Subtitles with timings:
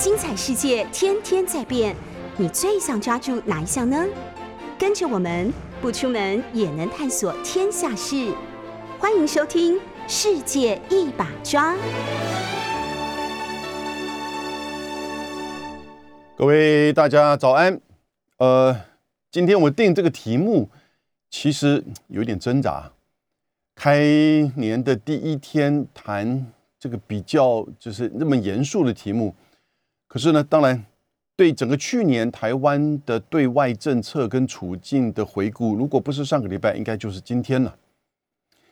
[0.00, 1.94] 精彩世界天天在变，
[2.38, 4.02] 你最想抓住哪一项呢？
[4.78, 8.32] 跟着我们不出门也能探索天下事，
[8.98, 9.74] 欢迎收听
[10.08, 11.74] 《世界一把抓》。
[16.34, 17.78] 各位大家早安。
[18.38, 18.74] 呃，
[19.30, 20.70] 今天我定这个题目，
[21.28, 22.90] 其实有点挣扎。
[23.74, 24.00] 开
[24.56, 26.46] 年的第一天谈
[26.78, 29.34] 这个比较就是那么严肃的题目，
[30.10, 30.84] 可是呢，当然
[31.36, 37.76] 对整个去年台湾的对外政策跟处境的回顾，如果不是上个礼拜，应该就是今天了。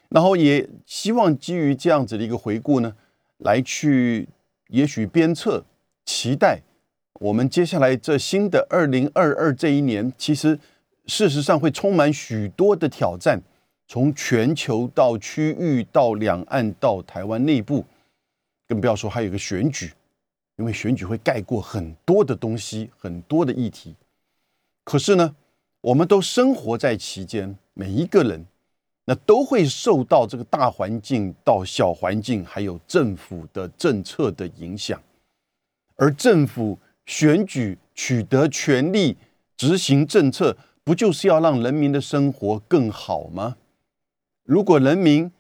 [0.09, 2.93] 然后也希望基于这样子的一个回顾呢，
[3.37, 4.29] 来去
[4.67, 5.65] 也许鞭策、
[6.05, 6.61] 期待
[7.21, 10.59] 我们接下来这新的二零二二这一年，其实
[11.07, 13.41] 事实上会充满许多的挑战。
[13.87, 17.87] 从全球到区域到两岸到台湾内部，
[18.67, 19.93] 更不要说还有个选举，
[20.59, 23.95] 因为选举会盖过很多的东西，很多的议题。
[24.85, 25.35] 可是呢，
[25.81, 28.45] 我们都生活在其间，每一个人
[29.05, 35.01] 那都会受到这个大环境到小环境，还有政府的政策的影响。
[35.95, 39.17] 而政府选举取得权力、
[39.57, 43.57] 执行政策，不就是要让人民的生活更好吗？
[44.43, 45.31] 如果人民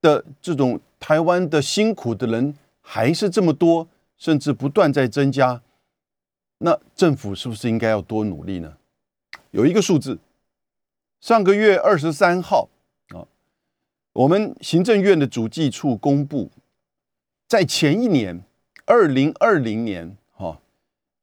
[0.00, 3.88] 的这种台湾的辛苦的人还是这么多，
[4.18, 5.62] 甚至不断在增加，
[6.58, 8.76] 那政府是不是应该要多努力呢？
[9.52, 10.18] 有一个数字，
[11.20, 12.68] 上个月二十三号
[13.14, 13.24] 啊，
[14.12, 16.50] 我们行政院的主计处公布，
[17.46, 18.42] 在前一年
[18.84, 20.60] 二零二零年哈，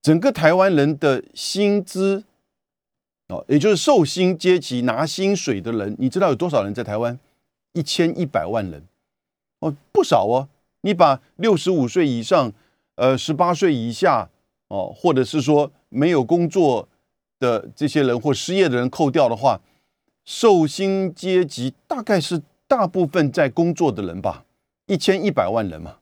[0.01, 2.23] 整个台湾人的薪资。
[3.27, 7.17] 哦，也就是受薪阶级拿薪水的人，你知道有多少人在台湾？
[7.73, 8.83] 一千一百万人，
[9.61, 10.47] 哦，不少哦。
[10.81, 12.53] 你把六十五岁以上、
[12.95, 14.29] 呃十八岁以下，
[14.67, 16.87] 哦，或者是说没有工作
[17.39, 19.61] 的这些人或失业的人扣掉的话，
[20.25, 24.45] 受薪阶级大概是大部分在工作的人吧，
[24.87, 25.97] 一千一百万人嘛。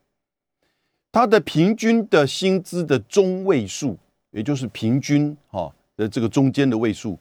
[1.11, 3.97] 他的平均的薪资的中位数，
[4.31, 5.73] 也就是平均，哈。
[5.95, 7.19] 的这个中间的位数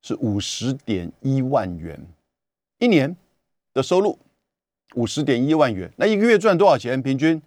[0.00, 2.00] 是五十点一万元
[2.78, 3.14] 一年
[3.74, 4.18] 的收入，
[4.94, 7.02] 五十点一万元，那一个月赚多少钱？
[7.02, 7.42] 平均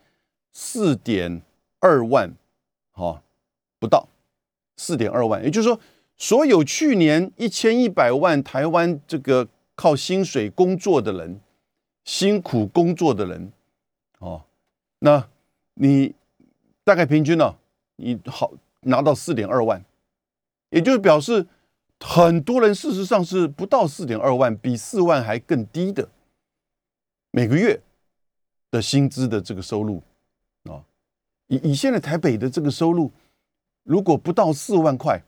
[0.54, 1.42] 四点
[1.80, 2.34] 二万，
[2.92, 3.22] 哈，
[3.80, 4.08] 不到
[4.78, 5.44] 四点二万。
[5.44, 5.80] 也就是说，
[6.18, 11.40] 所有去年一千一百万台湾这个靠薪水工作的人，
[12.04, 13.52] 辛苦工作的人，
[14.20, 14.44] 哦，
[15.00, 15.28] 那
[15.76, 16.14] 你
[16.84, 17.56] 大概平均呢？
[17.96, 19.84] 你好拿到四点二万。
[20.70, 21.48] 也就是表示，
[22.00, 26.08] 很多人事实上是不到四点二万，比四万还更低的
[27.32, 27.82] 每个月
[28.70, 30.04] 的薪资的这个收入。
[31.50, 33.12] 以以现在台北的这个收入，
[33.84, 35.22] 如果不到四万块，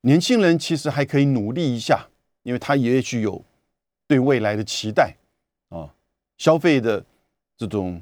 [0.00, 2.08] 年轻人其实还可以努力一下，
[2.42, 3.44] 因为他也许有
[4.08, 5.14] 对未来的期待
[5.68, 5.94] 啊，
[6.38, 7.04] 消费的
[7.56, 8.00] 这种，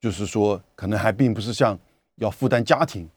[0.00, 1.78] 就是说可能还并不是像
[2.16, 3.08] 要负担家庭。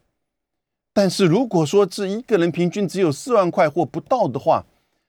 [0.93, 4.63] 但是如果说这一个人平均只有四万块或不到的话，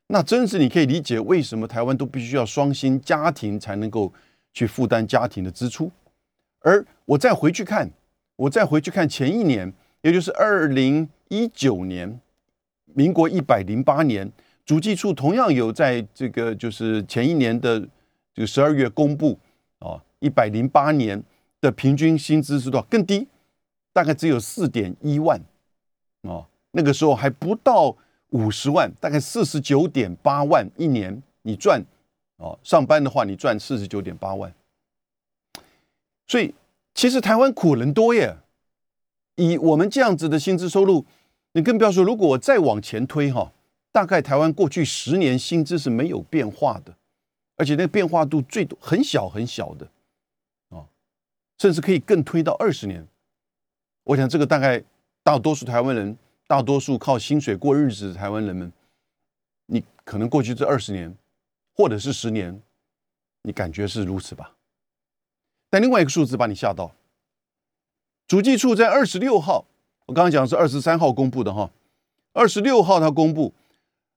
[0.08, 4.12] 那真是你可以理解为什么台湾都必须要双薪家庭才能够
[4.52, 5.90] 去负担家庭的支出。
[6.60, 7.90] 而我再回去看，
[8.36, 12.20] 我再回去看前一年，也就是二零一九年，
[12.84, 14.30] 民国一百零八年，
[14.64, 17.80] 主计处同样有在这个就是前一年的
[18.34, 19.38] 这个十二月公布
[19.78, 21.22] 啊，一百零八年
[21.60, 22.86] 的平均薪资是多少？
[22.90, 23.26] 更低，
[23.92, 25.40] 大概只有四点一万。
[26.22, 27.96] 哦，那个时候还不到
[28.30, 31.82] 五十万，大概四十九点八万一年，你赚
[32.36, 34.52] 哦，上班的话你赚四十九点八万，
[36.26, 36.54] 所以
[36.96, 38.38] 其实台湾苦人多耶。
[39.36, 41.04] 以我们这样子的薪资收入，
[41.52, 43.52] 你更不要说，如果我再往前推哈，
[43.92, 46.96] 大概台湾过去十年薪资是没有变化的，
[47.56, 49.86] 而且那个变化度最多很小很小的，
[50.70, 50.88] 啊，
[51.58, 53.06] 甚至可以更推到二十年。
[54.04, 54.82] 我想这个大概。
[55.26, 56.16] 大多数台湾人，
[56.46, 58.72] 大多数靠薪水过日子的台湾人们，
[59.66, 61.12] 你可能过去这二十年，
[61.74, 62.62] 或者是十年，
[63.42, 64.55] 你感觉是如此吧？
[65.70, 66.92] 但另外一个数字把你吓到，
[68.26, 69.66] 主计处在二十六号，
[70.06, 71.70] 我刚刚讲是二十三号公布的哈，
[72.32, 73.52] 二十六号他公布，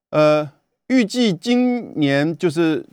[0.10, 0.51] 呃，
[0.88, 2.86] 预计今年就是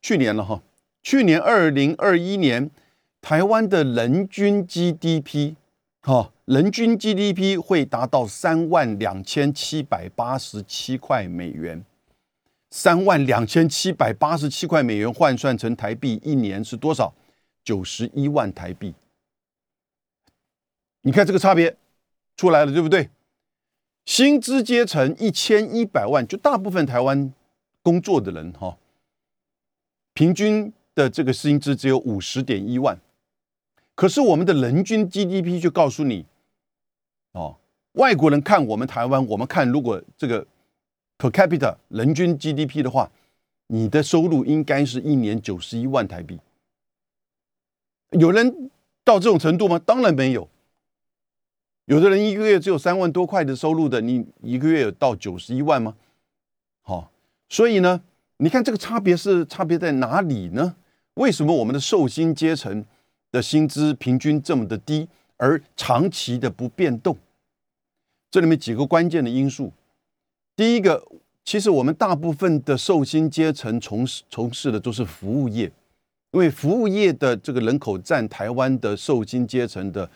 [0.00, 0.62] 去年了哈，
[1.02, 2.70] 去年二零二一年
[3.20, 5.54] 台湾的人均 GDP，
[6.00, 6.30] 哈。
[6.46, 11.82] 人均 GDP 会达到三万两千七百八十七块美元，
[12.68, 17.14] 三万两千七百八十七块美元换算成台币，一年是多少？
[17.64, 18.94] 九十一万台币。
[21.02, 21.76] 你看这个差别，
[22.36, 23.10] 出来了，对不对？
[24.04, 27.32] 薪资阶层一千一百万，就大部分台湾
[27.82, 28.76] 工作的人哈，
[30.12, 32.98] 平均的这个薪资只有五十点一万，
[33.94, 36.26] 可是我们的人均 GDP 就告诉你，
[37.32, 37.58] 哦，
[37.92, 40.44] 外国人看我们台湾，我们看如果这个
[41.18, 43.10] per capita 人均 GDP 的话，
[43.68, 46.40] 你的收入应该是一年九十一万台币。
[48.18, 48.70] 有人
[49.04, 49.78] 到这种程度吗？
[49.78, 50.48] 当然没有。
[51.86, 55.96] 有的人一个月只有三万多块的收入的，你一个月有到九十一万吗？
[56.82, 57.10] 好，
[57.48, 58.02] 所以呢，
[58.36, 60.76] 你看这个差别是差别在哪里呢？
[61.14, 62.84] 为什么我们的受薪阶层
[63.30, 67.16] 的薪资平均这么的低，而长期的不变动？
[68.30, 69.72] 这里面几个关键的因素。
[70.54, 71.04] 第一个，
[71.44, 75.70] 其实我们大部分的受薪阶层从事从事的都是服务业，
[76.32, 80.10] 因为服务业的这个人口占台湾的受薪阶层的。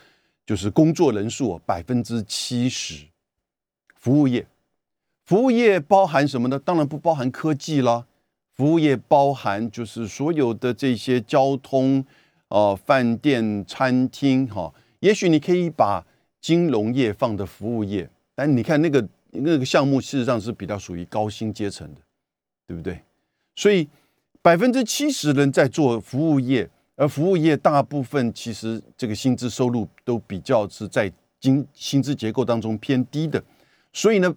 [0.46, 3.04] 就是工作人数百分之七十，
[3.96, 4.46] 服务业，
[5.24, 6.56] 服务业包含什么呢？
[6.56, 8.06] 当然不包含科技啦。
[8.54, 12.06] 服务业包含就是所有的这些交通、
[12.46, 14.72] 哦饭店、餐厅，哈。
[15.00, 16.06] 也许你可以把
[16.40, 22.00] 金融业放的服务业，但你看那个那个项目，事实上是比较属于高薪阶层的，
[22.68, 23.00] 对不对？
[23.56, 23.88] 所以
[24.46, 26.70] 百分之七十人在做服务业。
[26.94, 33.42] 而服务业大部分其实这个薪资收入都比较是在薪薪资结构当中偏低的，
[33.92, 34.32] 所以呢，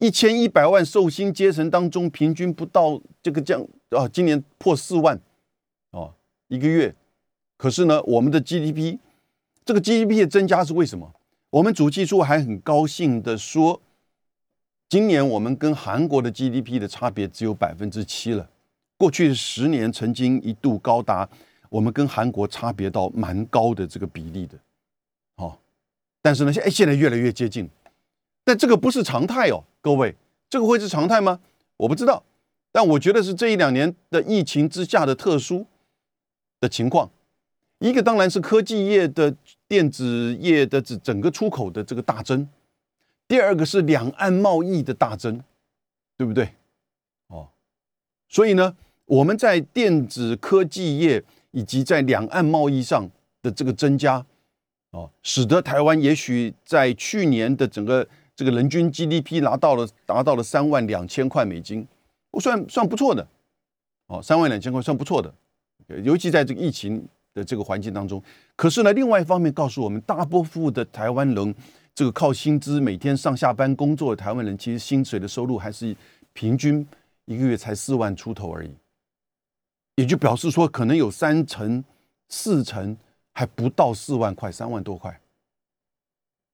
[0.00, 5.18] 一千一百万受薪阶层当中，平均不到这个降啊，今年破四万
[5.92, 6.14] 哦
[6.48, 6.94] 一个月。
[7.56, 8.98] 可是呢，我们的 GDP
[9.64, 11.10] 这个 GDP 的增加是为什么？
[11.48, 13.80] 我们主计处还很高兴的说，
[14.90, 18.50] 今年我们跟韩国的 GDP 的差别只有百分之七了。
[18.96, 21.28] 过去十年曾经一度高达。
[21.70, 24.56] 我们跟韩国差别到蛮高的这个比例的，
[25.34, 25.58] 好，
[26.22, 27.68] 但是呢，现哎现在越来越接近，
[28.44, 30.14] 但这个不是常态哦，各位，
[30.48, 31.40] 这个会是常态吗？
[31.78, 32.22] 我不知道，
[32.70, 35.66] 但我觉得是这一两年的疫情之下的特殊
[36.60, 37.10] 的情况。
[37.80, 39.34] 一个当然是科技业的
[39.66, 42.48] 电子业的整整个出口的这个大增，
[43.26, 45.42] 第二个是两岸贸易的大增，
[46.16, 46.54] 对不对？
[48.28, 48.74] 所以呢，
[49.06, 51.24] 我们在电子科技业。
[51.56, 53.08] 以及在两岸贸易上
[53.40, 54.26] 的这个增加，
[54.90, 58.04] 哦，使得台湾也许在去年的整个
[58.34, 61.86] 这个人均 GDP 拿到了达到了三万两千块美金，
[62.32, 63.24] 不算算不错的，
[64.08, 65.32] 哦，三万两千块算不错的，
[66.02, 68.20] 尤其在这个疫情的这个环境当中。
[68.56, 71.54] 可是呢，另外一方面告诉我们，大部分的台湾人，
[71.94, 75.96] 这个靠薪资每天上下班工作的台湾人，其实薪水的收入还是
[76.32, 76.84] 平均
[77.26, 78.74] 一个月才四万出头而已。
[79.96, 81.84] 也就表示说，可能有三成、
[82.28, 82.96] 四成
[83.32, 85.20] 还不到四万块，三万多块。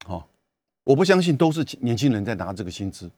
[0.05, 0.29] 好，
[0.85, 3.11] 我不相信都是年轻人在拿这个薪资。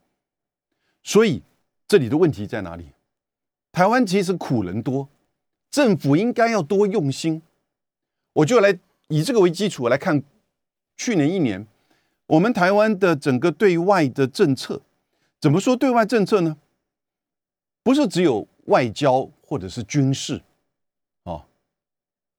[1.02, 1.42] 所以
[1.88, 2.86] 这里的问题在哪里？
[3.72, 5.08] 台湾其实苦人多，
[5.70, 7.42] 政府应该要多用心。
[8.34, 8.78] 我就来
[9.08, 10.22] 以这个为基础来看，
[10.96, 11.66] 去年一年
[12.26, 14.82] 我们台湾的整个对外的政策，
[15.40, 16.56] 怎么说对外政策呢？
[17.82, 19.30] 不是只有外交。
[19.44, 20.40] 或者是军事，
[21.24, 21.44] 哦，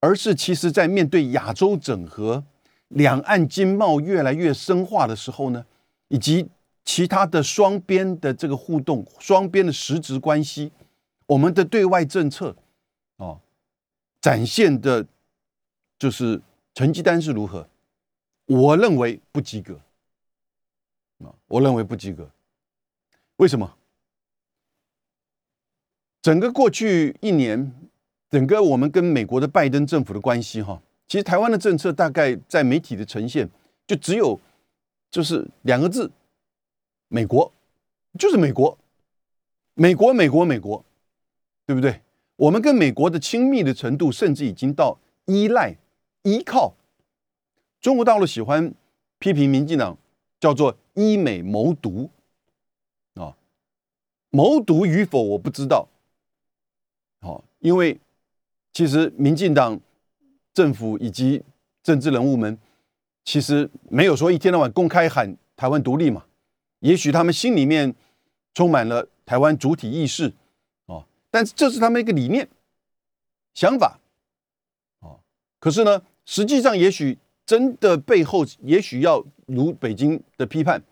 [0.00, 2.42] 而是其实在面对亚洲整合、
[2.88, 5.64] 两岸经贸越来越深化的时候呢，
[6.08, 6.48] 以及
[6.84, 10.72] 其他的双边的这个互动、双边的实质关系，
[11.26, 12.56] 我们的对外政策，
[13.18, 13.40] 哦，
[14.20, 15.06] 展现的，
[15.96, 16.42] 就是
[16.74, 17.68] 成绩单是如何？
[18.46, 19.80] 我认为不及格，
[21.18, 22.28] 啊，我认为不及格，
[23.36, 23.72] 为什么？
[26.24, 27.70] 整个过去一年，
[28.30, 33.46] 整个我们跟美国的拜登政府的关系，哈，其实台湾的政策大概在媒体的呈现，
[33.86, 34.40] 就只有
[35.10, 36.10] 就是两个字，
[37.08, 37.52] 美国，
[38.18, 38.78] 就是美国，
[39.74, 40.82] 美国，美国，美国，
[41.66, 42.00] 对不对？
[42.36, 45.76] 我们跟美国的亲密的程度，甚至已经到依赖、
[46.22, 46.74] 依靠。
[47.82, 48.72] 中国大陆喜欢
[49.18, 49.98] 批评民进党，
[50.40, 52.08] 叫做依美谋独，
[53.12, 53.36] 啊，
[54.30, 55.90] 谋独与否我不知道。
[57.64, 57.98] 因为
[58.74, 59.80] 其实民进党
[60.52, 61.42] 政府以及
[61.82, 62.58] 政治人物们，
[63.24, 66.26] 其实没有说一天到晚公开喊台湾独立嘛。
[66.80, 67.94] 也许他们心里面
[68.52, 70.30] 充满了台湾主体意识，
[70.84, 72.46] 哦，但是这是他们一个理念、
[73.54, 73.98] 想法，
[75.00, 75.18] 哦。
[75.58, 77.16] 可是呢，实际上也许
[77.46, 80.82] 真的背后，也许要如北京的批判，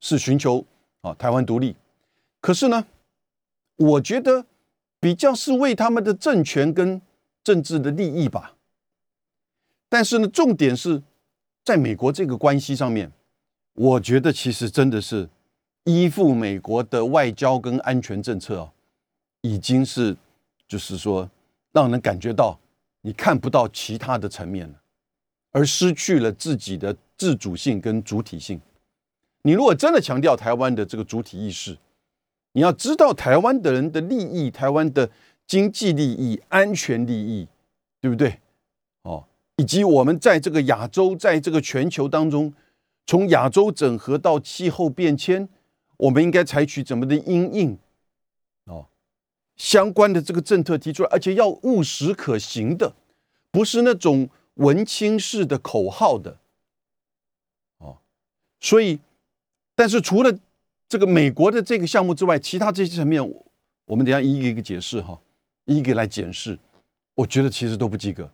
[0.00, 0.66] 是寻求
[1.02, 1.76] 啊台湾独立。
[2.40, 2.84] 可是呢，
[3.76, 4.44] 我觉得。
[5.00, 7.00] 比较是为他们的政权跟
[7.44, 8.56] 政治的利益吧，
[9.88, 11.02] 但是呢，重点是
[11.64, 13.10] 在美国这个关系上面，
[13.74, 15.28] 我觉得其实真的是
[15.84, 18.72] 依附美国的外交跟安全政策啊，
[19.42, 20.16] 已经是
[20.66, 21.30] 就是说
[21.72, 22.58] 让人感觉到
[23.00, 24.74] 你看不到其他的层面了，
[25.52, 28.60] 而失去了自己的自主性跟主体性。
[29.42, 31.78] 你如果真的强调台湾的这个主体意识，
[32.58, 35.08] 你要知道台湾的人的利益，台湾的
[35.46, 37.46] 经济利益、安全利益，
[38.00, 38.40] 对不对？
[39.02, 39.24] 哦，
[39.58, 42.52] 以及我们在这个亚洲，在这个全球当中，
[43.06, 45.48] 从亚洲整合到气候变迁，
[45.98, 47.78] 我们应该采取怎么的因应？
[48.64, 48.88] 哦，
[49.54, 52.92] 相关的这个政策提出来，而且要务实可行的，
[53.52, 56.38] 不是那种文青式的口号的。
[57.78, 57.98] 哦，
[58.58, 58.98] 所以，
[59.76, 60.36] 但是除了。
[60.88, 63.22] 这个美国的这个项目之外，其他这些层面，
[63.84, 65.20] 我们等下一个一个解释哈，
[65.66, 66.58] 一个来检视，
[67.14, 68.30] 我觉得其实都不及格。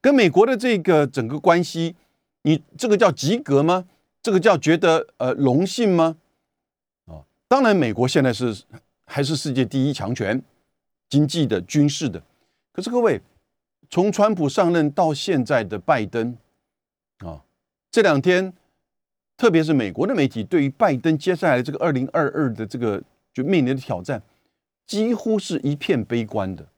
[0.00, 1.96] 跟美国的这个整个关系，
[2.42, 3.88] 你这个叫及格吗？
[4.22, 6.16] 这个叫觉得呃荣幸吗？
[7.06, 8.62] 啊，当然，美国现在是
[9.04, 10.40] 还是世界第一强权，
[11.08, 12.22] 经济的、军事的。
[12.72, 13.20] 可是各位，
[13.90, 16.36] 从川普上任到现在的拜登，
[17.18, 17.42] 啊，
[17.90, 18.52] 这两天。
[19.40, 24.22] 特别是美国的媒体对于拜登接下来这个二零二二的这个就面临的挑战，
[24.86, 26.68] 几乎是一片悲观的。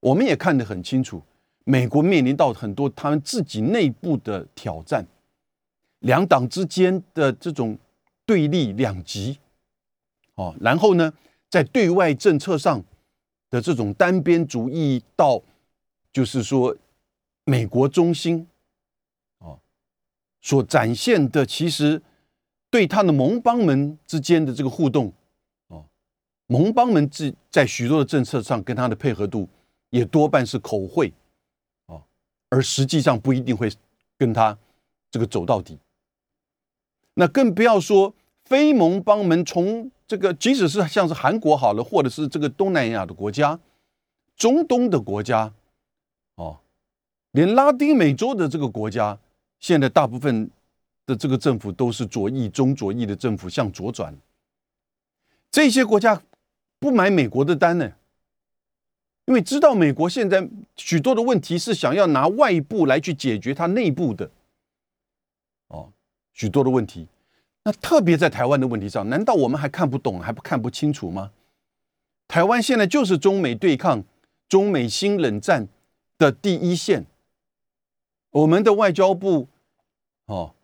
[0.00, 1.22] 我们也看得很清楚，
[1.64, 5.06] 美国面临到很多他们自己内部的挑战，
[5.98, 7.76] 两党之间的这种
[8.24, 9.38] 对立两极，
[10.36, 11.12] 哦，然后呢，
[11.50, 12.82] 在对外政策上
[13.50, 15.42] 的这种单边主义，到
[16.14, 16.74] 就是说
[17.44, 18.48] 美国中心。
[20.44, 22.02] 所展现的，其实
[22.68, 25.12] 对他的盟邦们之间的这个互动，
[25.68, 25.84] 哦，
[26.48, 29.48] 盟邦们在在许多的政策上跟他的配合度，
[29.90, 31.12] 也多半是口惠，
[31.86, 32.02] 哦，
[32.50, 33.70] 而实际上不一定会
[34.18, 34.58] 跟他
[35.12, 35.78] 这个走到底。
[37.14, 38.12] 那更不要说
[38.44, 43.60] 非盟邦们从这个，即使是像是韩国好了，或者是这个东南亚的国家、
[44.34, 45.54] 中东的国家，
[46.34, 46.58] 哦，
[47.30, 49.20] 连拉丁美洲的这个国家。
[49.62, 50.50] 现在大部分
[51.06, 54.12] 的这个政府都是左翼、中左翼的政府向左转，
[55.52, 56.20] 这些国家
[56.80, 57.92] 不买美国的单呢，
[59.26, 64.28] 因为知道美国现在许多的问题是想要拿外部来去解决它内部的，
[65.68, 65.92] 哦，
[66.32, 67.06] 许多的问题，
[67.62, 71.30] 那特别在台湾的问题上，难道我们还看不懂、还不看不清楚吗？
[72.26, 74.02] 台湾现在就是中美对抗、
[74.48, 75.68] 中美新冷战
[76.18, 77.06] 的第一线，
[78.30, 79.46] 我们的外交部。
[80.26, 80.54] 哦，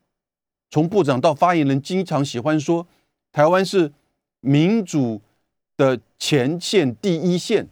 [0.70, 2.86] 从部长到发言人，经常喜欢说
[3.32, 3.92] 台湾是
[4.40, 5.20] 民主
[5.76, 7.68] 的前线第一线。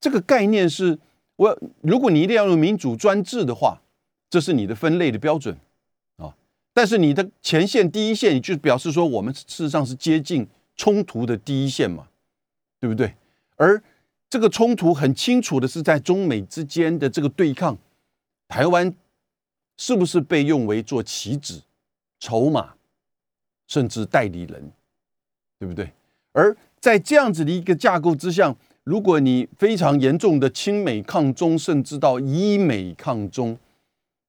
[0.00, 0.98] 这个概念是，
[1.36, 3.82] 我如果你一定要用民主专制的话，
[4.30, 5.56] 这是你的分类的标准
[6.16, 6.34] 啊。
[6.72, 12.08] 但是你的前线第一线，就表示说我们事实上是接近冲突的第一线嘛，
[12.80, 13.14] 对不对？
[13.56, 13.80] 而
[14.30, 17.76] 这个冲突很清楚的是在中美之间的这个对抗，
[18.48, 18.92] 台湾。
[19.76, 21.62] 是不是被用为做棋子、
[22.20, 22.74] 筹码，
[23.66, 24.72] 甚至代理人，
[25.58, 25.92] 对不对？
[26.32, 33.58] 而在这样子的一个架构之下，如果你非常严重的亲美抗中，甚至到依美抗中，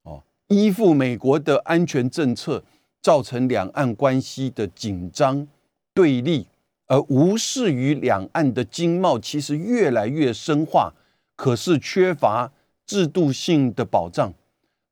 [0.03, 2.63] 哦，依附美国的安全政策，
[3.01, 5.47] 造成两岸关系的紧张
[5.93, 6.47] 对立，
[6.87, 10.93] 而无视于两岸的经贸其实越来越深化，
[11.35, 12.51] 可是缺乏
[12.85, 14.33] 制度性的保障。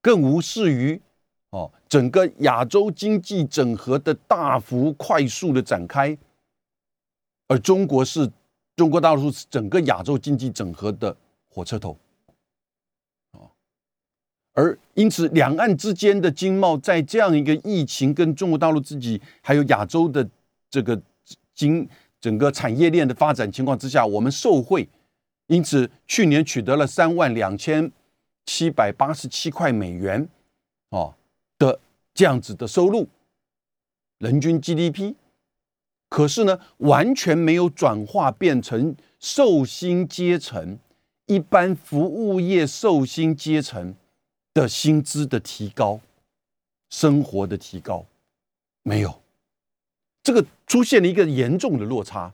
[0.01, 0.99] 更无视于
[1.51, 6.17] 哦，整个亚洲经济整合的大幅快速的展开，
[7.47, 8.31] 而中国是
[8.75, 11.15] 中国大陆是整个亚洲经济整合的
[11.49, 11.97] 火车头，
[13.31, 13.51] 哦，
[14.53, 20.27] 而因此两岸之间的经贸在这样一个疫情跟中国大陆自己还有亚洲的
[20.69, 20.99] 这个
[21.53, 21.87] 经
[22.21, 24.87] 整个产业链的发展情况之下，我们受惠，
[25.47, 27.91] 因此去年取得了三万两千。
[28.45, 30.27] 七百八十七块美元，
[30.89, 31.15] 哦
[31.57, 31.79] 的
[32.13, 33.07] 这样子的收入，
[34.17, 35.15] 人均 GDP，
[36.09, 40.79] 可是呢，完全没有转化变成受薪阶层、
[41.27, 43.95] 一般服务业受薪阶层
[44.53, 46.01] 的薪资的提高、
[46.89, 48.05] 生活的提高，
[48.83, 49.21] 没有，
[50.23, 52.33] 这个出现了一个严重的落差，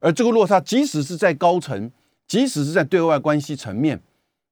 [0.00, 1.92] 而这个落差，即使是在高层，
[2.26, 4.00] 即使是在对外关系层面。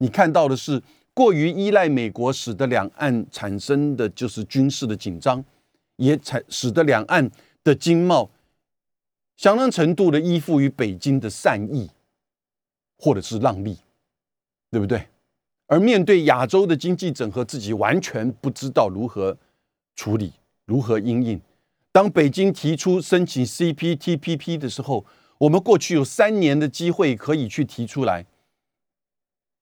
[0.01, 0.83] 你看到的是
[1.15, 5.45] 过于依赖美国，使得两岸产生的就是军事的紧张，
[5.97, 7.31] 也产使得两岸
[7.63, 8.31] 的经贸
[9.37, 11.91] 相当程度的依附于北京的善意
[12.97, 13.79] 或者是让利，
[14.71, 15.07] 对不对？
[15.67, 19.37] 而面对亚洲的经济整合，自己完全不知道如何
[19.95, 20.33] 处理，
[20.65, 21.41] 如何应应。
[21.93, 25.05] 当北京提出申请 CPTPP 的时候，
[25.39, 28.25] 我们过去有三年的机会可以去提出来，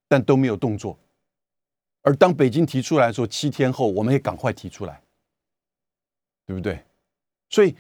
[0.09, 0.99] 但都没有动作。
[2.03, 5.03] 而当北京提出来说七天后，我们也赶快提出来，
[6.47, 6.83] 对不对？
[7.51, 7.77] 所以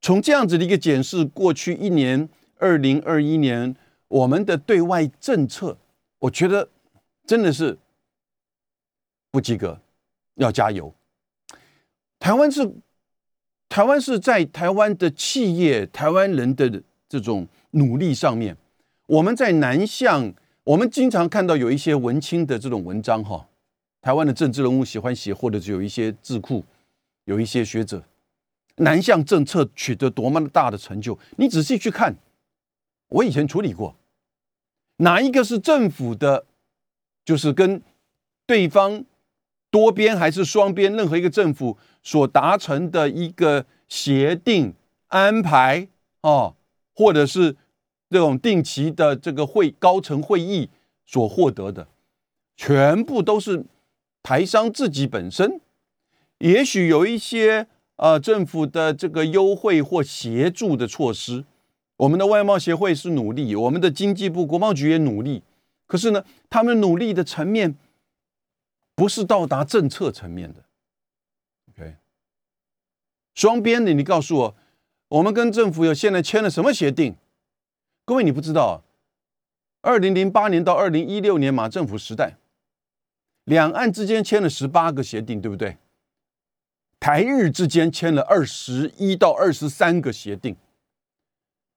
[0.00, 2.28] 从这样子的一个检视，过去一年，
[2.58, 3.74] 二零二一年
[4.06, 5.76] 我们的对外政策，
[6.20, 6.68] 我觉得
[7.26, 7.76] 真的是
[9.32, 9.80] 不及格，
[10.34, 10.94] 要加油。
[12.20, 12.72] 台湾是
[13.68, 18.56] 台湾是在台湾的企业、台湾人的这种努力上面，
[19.06, 20.32] 我们在南向。
[20.64, 23.48] 我们经常看到有一些文青的这种文章，哈，
[24.02, 26.64] 台湾的政治人物喜欢写，或者是有一些智库，
[27.24, 28.04] 有一些学者，
[28.76, 32.14] 南向政策取得多么大的成就，你仔细去看，
[33.08, 33.96] 我以前处理过，
[34.98, 36.44] 哪一个是政府的，
[37.24, 37.82] 就是跟
[38.46, 39.04] 对方
[39.70, 44.74] 多边还是双边，任何一个政府所达成的一个协定
[45.08, 45.88] 安排
[46.20, 46.54] 啊，
[46.94, 47.56] 或者是。
[48.10, 50.68] 这种定期的这个会高层会议
[51.06, 51.86] 所获得的，
[52.56, 53.64] 全部都是
[54.22, 55.60] 台商自己本身，
[56.38, 61.44] 也许有一些呃政府的这个优惠或协助的措施。
[61.98, 65.42] 我们的外贸协会是努力，我们的经济部国贸局也努力，
[65.86, 67.76] 可是呢，他们努力的层面
[68.94, 70.64] 不是到达政策层面的。
[71.70, 71.96] OK，
[73.34, 74.56] 双边的，你告诉我，
[75.08, 77.14] 我们跟政府有现在签了什么协定？
[78.04, 78.82] 各位，你不知道，
[79.82, 82.36] 二零零八年到二零一六年马政府时代，
[83.44, 85.76] 两岸之间签了十八个协定，对不对？
[86.98, 90.56] 台日之间签了二十一到二十三个协定。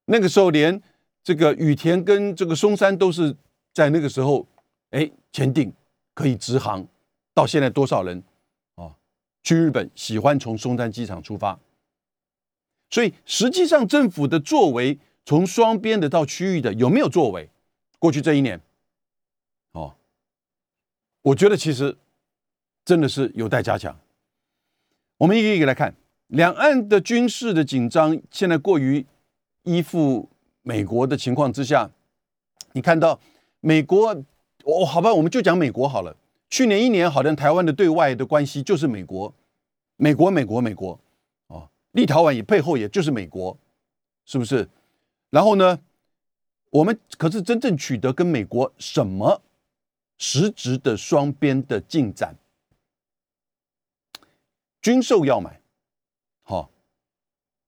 [0.05, 0.81] 那个时候，连
[1.23, 3.35] 这个羽田跟这个松山都是
[3.71, 4.47] 在那个时候，
[4.89, 5.71] 哎，签订
[6.15, 6.87] 可以直航。
[7.35, 8.23] 到现在多少人
[8.75, 8.95] 啊？
[9.43, 11.59] 去日本喜欢从松山机场出发。
[12.89, 14.97] 所以，实际上政府的作为。
[15.25, 17.49] 从双边的到区域的有没有作为？
[17.99, 18.59] 过去这一年，
[19.71, 19.95] 哦，
[21.21, 21.97] 我觉得其实
[22.83, 23.97] 真的是有待加强。
[25.17, 25.95] 我们一个一个来看，
[26.27, 29.05] 两岸的军事的紧张，现在过于
[29.63, 30.29] 依附
[30.63, 31.89] 美国的情况之下，
[32.73, 33.17] 你看到
[33.61, 34.09] 美国，
[34.65, 36.17] 哦，好吧，我们就讲美国好了。
[36.49, 39.33] 去年一年，好像台湾的对外的关系就是美国，
[39.95, 40.99] 美国，美国，美国，
[41.47, 43.57] 哦，立陶宛也背后也就是美国，
[44.25, 44.67] 是不是？
[45.33, 45.79] 然后呢，
[46.69, 49.41] 我们可是真正取得跟美国什么
[50.19, 52.37] 实质的双边的进展？
[54.79, 55.59] 军售要买，
[56.43, 56.69] 好，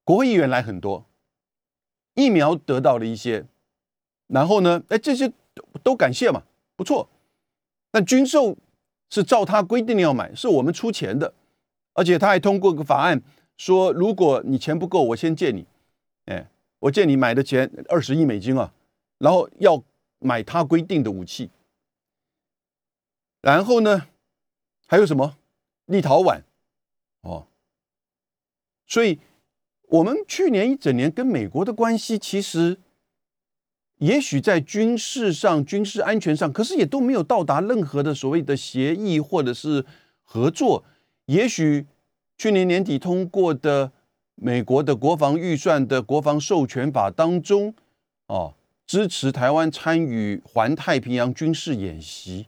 [0.03, 1.07] 国会议员来很多，
[2.13, 3.47] 疫苗得到了一些，
[4.27, 5.33] 然后呢，哎，这些
[5.81, 6.43] 都感谢嘛，
[6.75, 7.09] 不错。
[7.89, 8.55] 但军售
[9.09, 11.33] 是照他规定要买，是我们出钱的，
[11.93, 13.23] 而且他还通过个法案，
[13.57, 15.65] 说如果你钱不够，我先借你，
[16.25, 16.47] 哎。
[16.85, 18.71] 我借你买的钱二十亿美金啊，
[19.17, 19.83] 然后要
[20.19, 21.49] 买他规定的武器，
[23.41, 24.07] 然后呢，
[24.85, 25.35] 还有什么
[25.85, 26.43] 立陶宛
[27.21, 27.47] 哦，
[28.85, 29.19] 所以
[29.87, 32.77] 我们去年一整年跟美国的关系，其实
[33.97, 39.83] 也许在军事上、军事安全上，可是也都没有到达任何的所谓的协议或者是
[40.21, 40.85] 合作。
[41.25, 41.87] 也许
[42.37, 43.91] 去年年底通过的。
[44.35, 47.73] 美国的国防预算的国防授权法当中，
[48.27, 48.53] 哦，
[48.85, 52.47] 支持台湾参与环太平洋军事演习。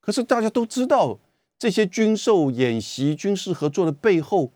[0.00, 1.18] 可是大家都知道，
[1.58, 4.50] 这些军售演习、军事合作的背后，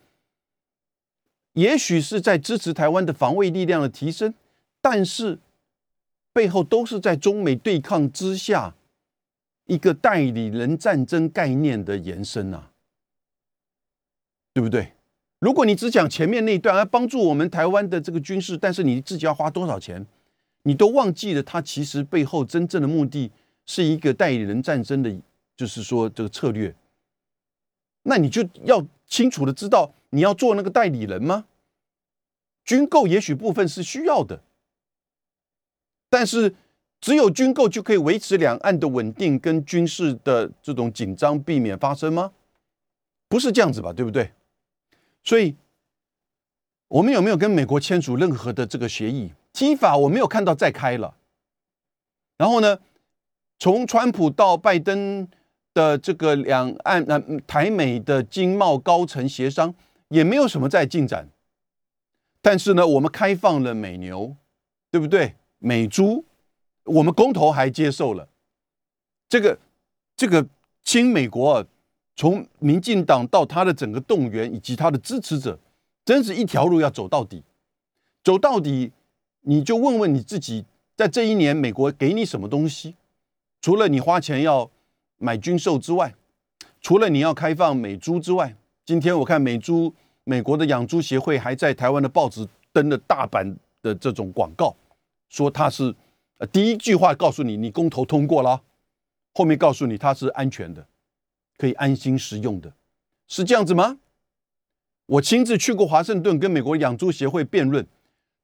[1.52, 4.32] 也许是在支持台湾的防卫力量的提升，
[4.80, 5.38] 但是
[6.32, 8.74] 背后都是在中美对抗之下
[9.66, 12.70] 一个代理人战争概念的延伸啊，
[14.54, 14.94] 对不对？
[15.42, 20.06] 如果你只讲前面那一段，而帮助我们台湾的这个军事，但是你自己要花多少钱，
[20.62, 23.32] 你都忘记了，它其实背后真正的目的
[23.66, 25.12] 是一个代理人战争的，
[25.56, 26.72] 就是说这个策略。
[28.04, 31.46] 那你就要清楚的知道，你要做那个代理人吗？
[32.64, 34.44] 军购也许部分是需要的，
[36.08, 36.54] 但是
[37.00, 42.30] 只有军购就可以维持两岸的稳定跟军事的这种紧张，避免发生吗？
[43.28, 44.30] 不是这样子吧，对不对？
[45.24, 45.56] 所以，
[46.88, 49.32] 我们有没有跟美国签署任何的这个协议？
[49.52, 51.16] 基法我没有看到再开了。
[52.38, 52.78] 然后呢，
[53.58, 55.28] 从川普到拜登
[55.74, 59.74] 的这个两岸、呃台美的经贸高层协商
[60.08, 61.28] 也没有什么在进展。
[62.40, 64.36] 但是呢，我们开放了美牛，
[64.90, 65.36] 对不对？
[65.58, 66.24] 美猪，
[66.84, 68.28] 我们公投还接受了。
[69.28, 69.58] 这个
[70.16, 70.46] 这个
[70.82, 71.64] 亲美国，
[72.14, 75.58] 从民进党到他的整个动员以及他的支持者，
[76.04, 77.42] 真是一条路要走到底。
[78.22, 78.92] 走到底，
[79.40, 80.64] 你就问问你自己，
[80.96, 82.94] 在这一年，美国给你什么东西？
[83.60, 84.70] 除了你花钱要
[85.18, 86.14] 买军售之外，
[86.80, 89.94] 除了你要开放美猪之外，今天我看美猪，
[90.24, 94.74] 美国的养猪协会还在台湾的报纸登了大版的这种广告，
[95.28, 95.94] 说它是，
[96.38, 98.60] 呃，第一句话告诉你，你公投通过了，
[99.32, 100.86] 后面告诉你它是安全的，
[101.56, 102.72] 可以安心食用的，
[103.28, 103.98] 是这样子吗？
[105.06, 107.86] 我亲自去过华盛顿，跟美国养猪协会辩论，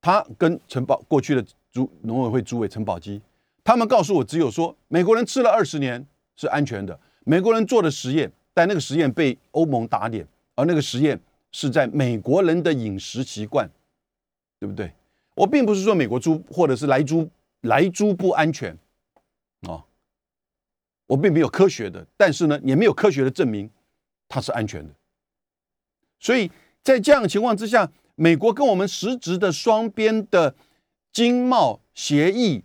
[0.01, 3.21] 他跟陈宝过去的猪农委会主委陈宝基，
[3.64, 6.05] 他们告诉我，只有说美国人吃了二十年
[6.37, 6.99] 是安全的。
[7.25, 11.18] 美国人做的实验，但那个实验被欧盟打脸，而那个实验
[11.53, 13.68] 是在美国人的饮食习惯，
[14.59, 14.92] 对不对？
[15.35, 17.29] 我并不是说美国猪或者是来猪
[17.61, 18.77] 来猪不安全，
[19.62, 19.85] 啊，
[21.09, 23.68] 我并没有科学的，但是呢，也没有科学的证明
[24.29, 24.94] 它是安全的。
[26.21, 26.49] 所以
[26.85, 30.55] 在这样的情况之下，美国跟我们实质的双边的
[31.12, 32.62] 经贸协议，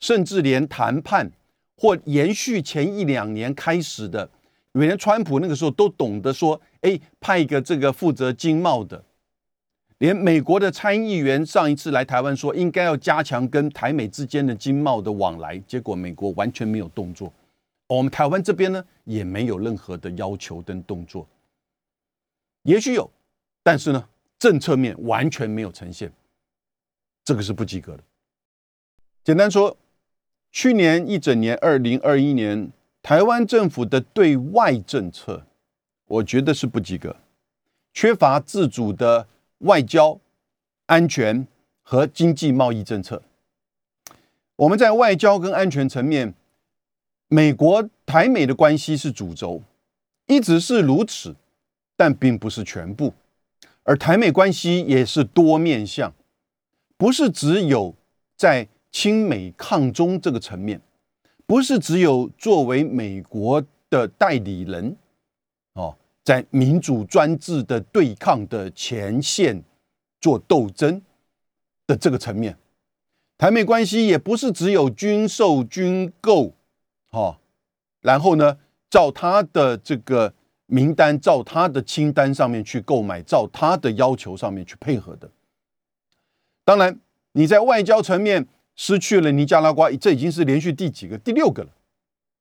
[0.00, 1.32] 甚至连谈判。
[1.76, 4.30] 或延续前一两年开始的，
[4.72, 9.04] 连川普那个时候都懂得说，哎，派一个这个负责经贸的，
[9.98, 17.30] 连美国的参议员上一次来台湾说，应该要加强跟台美之间的经贸的往来，结果美国完全没有动作，
[17.86, 21.26] 我们台湾这边呢也没有任何的要求跟动作，
[22.62, 23.10] 也许有，
[23.62, 26.12] 但是呢政策面完全没有呈现，
[27.24, 28.02] 这个是不及格的，
[29.22, 29.76] 简单说。
[30.56, 32.70] 去年一整年，二零二一年，
[33.02, 35.44] 台湾政府的对外政策，
[36.06, 37.16] 我觉得是不及格，
[37.92, 39.26] 缺乏自主的
[39.58, 40.20] 外交、
[40.86, 41.48] 安全
[41.82, 43.20] 和经济贸易政策。
[44.54, 46.32] 我们在外交跟安全层面，
[47.34, 49.60] 美国台美的关系是主轴，
[50.28, 51.34] 一直是如此，
[51.96, 53.12] 但并不是全部。
[53.82, 56.14] 而台美关系也是多面向，
[56.96, 57.94] 不是只有
[58.36, 58.68] 在。
[58.96, 60.80] 亲美抗中这个层面，
[61.46, 64.96] 不是只有作为美国的代理人
[65.72, 69.60] 哦，在民主专制的对抗的前线
[70.20, 71.02] 做斗争
[71.88, 72.56] 的这个层面，
[73.36, 76.52] 台美关系也不是只有军售军购
[77.14, 77.38] 哦，
[78.00, 78.58] 然后呢，
[78.90, 80.34] 照他的这个
[80.66, 85.30] 名单，照他的清单上面去购买，照他的要求上面去配合的。
[86.64, 86.98] 当然，
[87.32, 88.48] 你在外交层面。
[88.76, 91.16] 失去了尼加拉瓜，这已经是连续第几个？
[91.16, 91.70] 第六个了。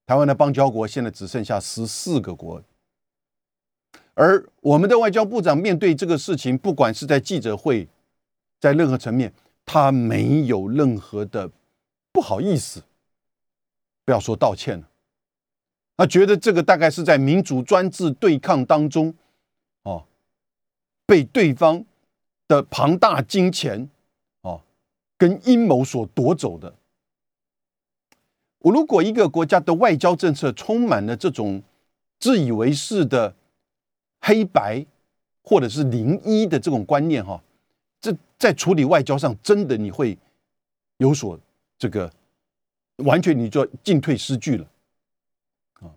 [0.08, 2.60] 台湾的邦交国现在只剩下十四个国，
[4.16, 7.88] 而我们的外交部长面对这个事情，不管是在记者会，
[8.60, 9.32] 在任何层面，
[9.64, 11.52] 他没有任何的
[12.12, 12.82] 不好意思，
[14.06, 14.90] 不要说道歉了。
[15.96, 19.14] 他觉得这个大概是在民主专制对抗当中，
[19.84, 20.06] 哦，
[21.06, 21.86] 被对方
[22.48, 23.90] 的庞大金钱
[24.42, 24.62] 哦。
[25.18, 26.74] 跟阴谋所夺走的。
[28.60, 31.62] 我如果一个国家的外交政策充满了这种
[32.20, 33.36] 自以为是的
[34.20, 34.86] 黑白
[35.42, 37.42] 或者是零一的这种观念，哈，
[38.02, 40.18] 这在处理外交上真的你会
[40.98, 41.40] 有所
[41.78, 42.12] 这个
[42.98, 44.68] 完全你就进退失据了
[45.82, 45.92] 啊！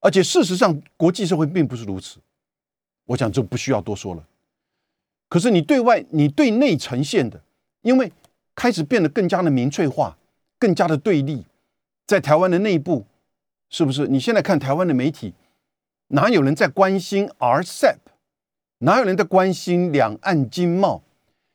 [0.00, 2.18] 而且事实上，国际社会并不是如此。
[3.06, 4.26] 我想这不需要多说了。
[5.28, 7.40] 可是你对外、你对内呈现的。
[7.82, 8.10] 因为
[8.54, 10.16] 开始变得更加的民粹化，
[10.58, 11.44] 更加的对立，
[12.06, 13.04] 在台湾的内部，
[13.68, 14.08] 是不是？
[14.08, 15.34] 你现在看台湾的媒体，
[16.08, 17.98] 哪有人在关心 RCEP？
[18.78, 21.02] 哪有人在关心两岸经贸？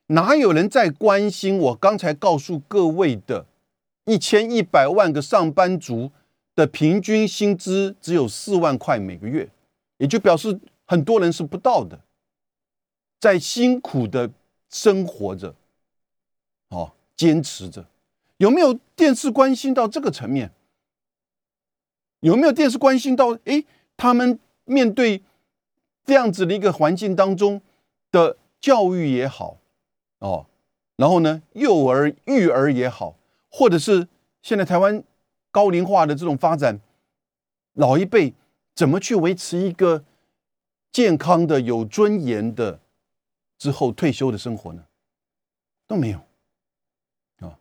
[0.06, 3.48] 哪有人在关心我刚才告诉各位的，
[4.10, 6.12] 一千一百万个上班族
[6.56, 9.48] 的平均薪资只有四万块每个月，
[9.98, 12.02] 也就表示很多人是不到的，
[13.20, 14.32] 在辛苦的
[14.68, 15.54] 生活着。
[16.70, 17.86] 哦，坚持着，
[18.38, 20.52] 有没有电视关心到这个层面？
[22.22, 23.38] 有没有电视关心到？
[23.46, 23.64] 哎，
[23.96, 25.22] 他们面对
[26.04, 27.62] 这样子的一个环境当中
[28.12, 29.60] 的教育也好，
[30.18, 30.48] 哦，
[30.96, 33.19] 然后呢，幼儿育儿也好，
[33.50, 34.08] 或者是
[34.42, 35.04] 现在台湾
[35.52, 36.80] 高龄化的这种发展，
[37.74, 38.34] 老一辈
[38.76, 40.06] 怎么去维持一个
[40.92, 42.80] 健康的、有尊严的
[43.58, 44.86] 之后退休的生活呢？
[45.88, 46.20] 都没有
[47.40, 47.60] 啊。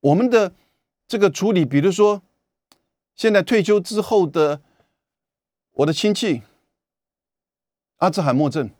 [0.00, 0.54] 我们的
[1.06, 2.22] 这个处理，比如说，
[3.14, 4.62] 现在退休之后的
[5.72, 6.42] 我的亲戚，
[7.96, 8.70] 阿兹海默症，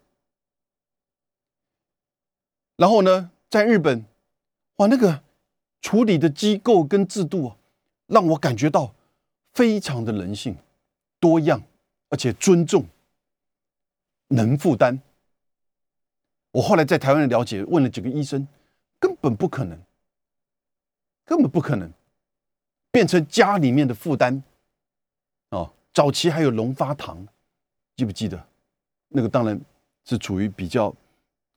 [2.77, 4.05] 然后呢，在日本，
[4.77, 5.23] 哇，那个
[5.80, 7.56] 处理的机构跟制度啊，
[8.06, 8.94] 让我感觉到
[9.52, 10.56] 非常的人性、
[11.20, 11.62] 多样、
[12.08, 12.84] 而且尊重，
[14.28, 15.00] 能负担。
[16.50, 18.46] 我后来在台湾的了解，问了几个医生，
[18.98, 19.78] 根本不可能，
[21.24, 21.92] 根本不可能
[22.90, 24.42] 变成家里面的负担。
[25.50, 27.26] 哦，早期还有龙发堂，
[27.96, 28.46] 记不记得？
[29.08, 29.58] 那个当然
[30.04, 30.94] 是处于比较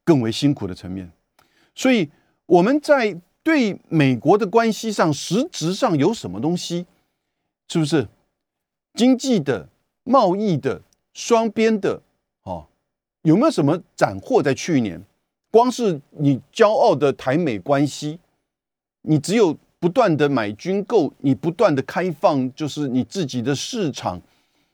[0.04, 1.12] 更为辛苦的层面。
[1.74, 2.10] 所以
[2.46, 6.86] 我们在对美国的关系上，实质上有什么东西？
[7.68, 8.08] 是不是
[8.94, 9.68] 经济的、
[10.04, 10.82] 贸易的、
[11.14, 12.02] 双边的？
[12.44, 12.68] 哦，
[13.24, 14.44] 有没有什么斩获？
[14.44, 15.02] 在去年，
[15.50, 18.20] 光是你骄傲的台美关系，
[19.04, 24.22] 你只有不断的买军购，你不断的开放，就是你自己的市场，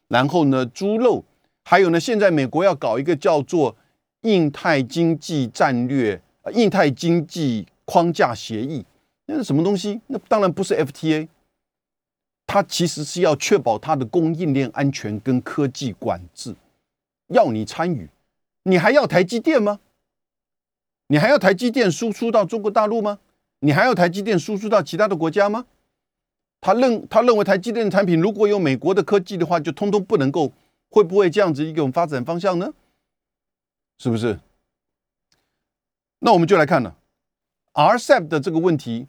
[0.10, 1.24] 然后呢，猪肉，
[1.64, 3.76] 还有呢，现在美国要搞一个叫做
[4.22, 6.22] 印太经济战略、
[6.54, 8.86] 印太经济框架协议，
[9.28, 10.02] 那是什么东西？
[10.08, 11.30] 那当然不是 FTA。
[12.46, 16.56] 它其实是要确保它的供应链安全跟科技管制，
[17.28, 18.10] 要你参与，
[18.64, 19.80] 你还要台积电吗？
[21.08, 23.20] 你还要台积电输出到中国大陆吗？
[23.60, 25.66] 你还要台积电输出到其他的国家吗？
[26.60, 30.52] 他认他认为台积电的产品如果有美国的科技的话，就通通不能够，
[30.90, 32.74] 会不会这样子一种发展方向呢？
[34.00, 34.40] 是不是？
[36.20, 36.96] 那我们就来看了
[37.78, 39.06] RCEP 的这个问题，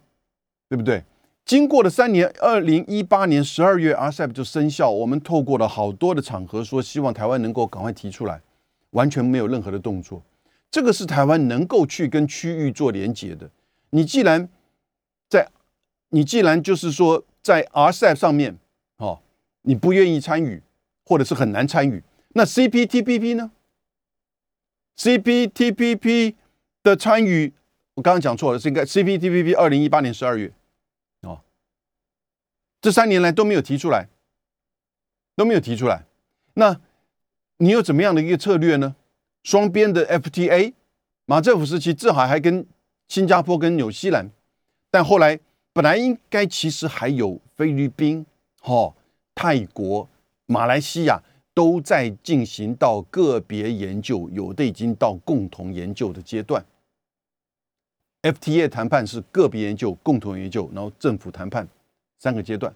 [0.69, 1.03] 对不对？
[1.43, 4.91] 经过了三年，二零一八年十二月，RCEP 就生效。
[4.91, 8.39] 我们透过了好多的场合说，希望台湾能够赶快提出来，
[8.91, 10.21] 完全没有任何的动作。
[10.69, 13.49] 这个是台湾能够去跟区域做连接的。
[13.89, 14.47] 你既然
[15.27, 15.49] 在，
[16.09, 18.55] 你既然就是说在 RCEP 上面，
[18.97, 19.19] 哦，
[19.63, 20.61] 你不愿意参与，
[21.03, 22.03] 或者是很难参与，
[22.35, 23.49] 那 CPTPP 呢
[24.95, 26.35] ？CPTPP
[26.83, 27.53] 的参与，
[27.99, 30.53] 我刚刚讲错了，是应该 CPTPP 二零一八年十二月。
[32.81, 34.07] 这三年来都没有提出来，
[35.35, 36.05] 都没有提出来。
[36.53, 36.79] 那
[37.57, 38.95] 你有怎么样的一个策略呢？
[39.43, 40.73] 双边的 FTA，
[41.25, 42.65] 马政府时期正好还跟
[43.09, 44.29] 新加坡跟纽西兰，
[44.89, 45.37] 但后来
[45.73, 48.25] 本来应该其实还有菲律宾、
[48.61, 48.95] 哈
[49.35, 50.09] 泰国、
[50.45, 51.21] 马来西亚
[51.53, 56.65] 都在进行到个别研究，有的已经到共同研究的阶段。
[58.21, 61.67] FTA 谈判是个别研究、共同研究，然后政府谈判。
[62.21, 62.75] 三个阶段，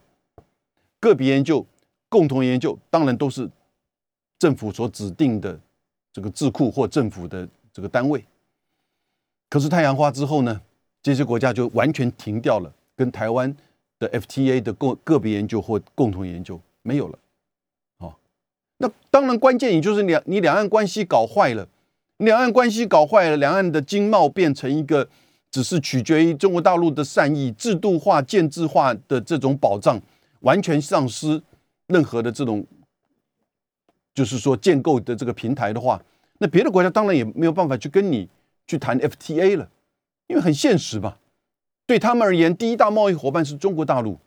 [1.02, 1.66] 个别研究、
[2.08, 3.50] 共同研究，当然都是
[4.40, 5.60] 政府所指定的
[6.14, 8.24] 这个智库或政府的这个单位。
[9.50, 10.62] 可是太阳花之后呢，
[11.02, 13.54] 这些国家就完全停掉了，跟台湾
[14.00, 17.20] 的 FTA 的个个别研究或共同研究没有了。
[17.98, 18.16] 哦，
[18.78, 21.68] 那当然关键也就是两你两岸关系搞坏了，
[22.16, 25.10] 两岸关系搞坏了，两岸的经贸变成一个。
[25.54, 30.02] 只是取决于中国大陆的善意，制度化、建制化的这种保障，
[30.40, 31.40] 完全丧失
[31.86, 32.66] 任何的这种，
[34.16, 36.02] 就是说建构的这个平台的话，
[36.40, 38.28] 那别的国家当然也没有办法去跟你
[38.66, 39.70] 去谈 FTA 了，
[40.26, 41.18] 因为很现实嘛。
[41.86, 44.18] 对他们而言，第一大贸易伙伴是中国大陆，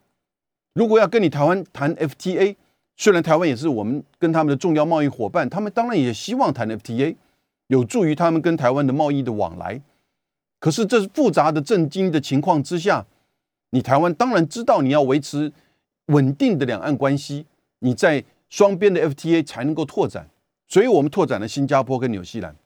[0.74, 2.54] 如果要跟你台湾谈 FTA，
[2.96, 7.16] 虽然台湾也是我们跟他们的重要贸易伙伴，他们当然也希望谈 FTA，
[7.66, 9.82] 有助于他们跟台湾的贸易的往来。
[10.66, 13.06] 可是，这是复杂的政经的情况之下，
[13.70, 15.52] 你台湾当然知道你要维持
[16.06, 17.46] 稳定的两岸关系，
[17.78, 20.28] 你在双边的 FTA 才能够拓展。
[20.66, 22.56] 所以我们拓展了新加坡跟纽西兰。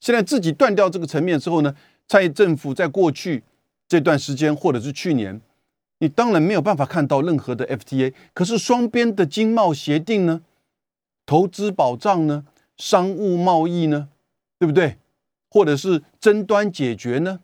[0.00, 1.72] 现在自己断掉这个层面之后呢，
[2.08, 3.44] 蔡政府在过去
[3.86, 5.40] 这段时间或者是去年，
[6.00, 8.12] 你当然没有办法看到任何的 FTA。
[8.34, 10.42] 可是双边的经贸协定呢，
[11.24, 12.44] 投资保障呢，
[12.76, 14.08] 商务贸易呢，
[14.58, 14.96] 对不对？
[15.56, 17.40] 或者是争端解决呢？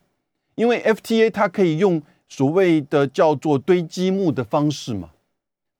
[0.55, 5.13] 因为 FTA 它可以用所谓的叫做堆积木的方式嘛。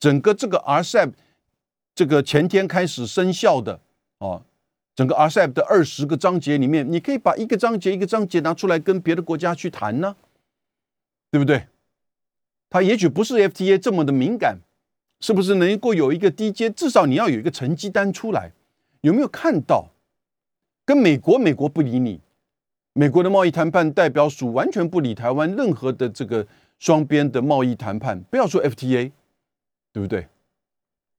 [0.01, 1.13] 整个这个 RCEP
[1.95, 3.79] 这个前天开始生效的
[4.17, 4.43] 哦，
[4.97, 10.17] 整个 RCEP 的二十个章节里面，你可以把一个章节一个章节拿出来跟别的国家去谈呢，
[11.31, 11.67] 对不对？
[12.71, 14.57] 它也许不是 FTA 这么的敏感，
[15.21, 16.71] 是不是能够有一个低阶？
[16.71, 18.53] 至少你要有一个成绩单出来，
[19.03, 19.92] 有没有看到？
[20.85, 22.19] 跟美国，美国不理你；
[22.93, 26.47] 美国的贸易谈判代表署完全不理台湾任何的这个
[26.79, 29.13] 双边的贸易谈判，不要说 FTA，
[29.93, 30.27] 对不对？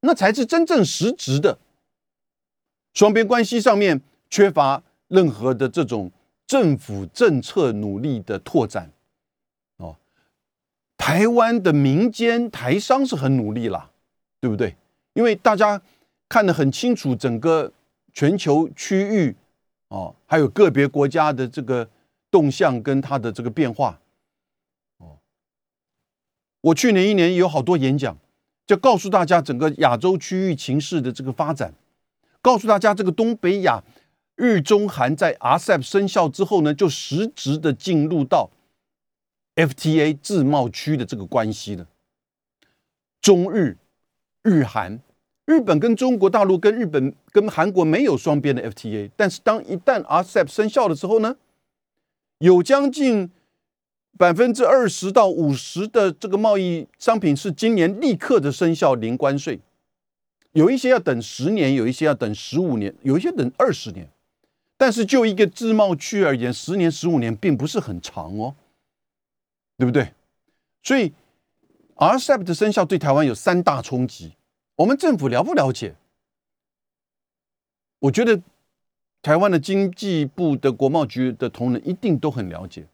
[0.00, 1.58] 那才是真正实质的
[2.92, 6.12] 双边关系上面缺乏任何的这种
[6.46, 8.90] 政府政策努力的拓展。
[9.78, 9.96] 哦，
[10.98, 13.90] 台湾的民间台商是很努力啦，
[14.40, 14.76] 对不对？
[15.14, 15.80] 因为大家
[16.28, 17.72] 看得很清楚，整个
[18.12, 19.34] 全球区域。
[19.94, 21.88] 哦，还有个别国家的这个
[22.28, 24.00] 动向跟它的这个变化，
[24.98, 25.18] 哦，
[26.62, 28.18] 我去年一年有好多演讲，
[28.66, 31.74] 就告诉大家整个亚洲区域情势的这个发展，
[32.42, 33.84] 告诉大家，这个东北亚
[34.34, 38.50] 日中韩在 RCEP 生效之后呢，就实质的进入到
[39.54, 41.86] FTA 自贸区的这个关系了。
[43.20, 43.78] 中日、
[44.42, 44.98] 日韩，
[45.46, 51.36] 日本跟中国大陆跟日本跟韩国没有双边的 FTA，但是当一旦 RCEP 生效的时候呢，
[52.38, 53.30] 有将近
[54.16, 59.60] 百分之二十到五十的这个贸易商品是今年立刻的生效零关税。
[60.52, 64.08] 有一些要等十年，有一些要等十五年，有一些等二十年。
[64.76, 68.54] 但是就一个自贸区而言，十年、十五年并不是很长哦，
[69.76, 70.12] 对不对？
[70.82, 71.12] 所以
[71.96, 74.32] RCEP 的生效对台湾有三大冲击。
[74.76, 75.94] 我们政府了不了解？
[78.00, 78.40] 我觉得
[79.22, 82.86] 台湾的经济部的国贸局的同仁一定都很了解。